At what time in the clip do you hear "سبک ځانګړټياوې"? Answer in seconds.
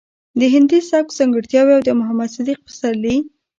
0.89-1.73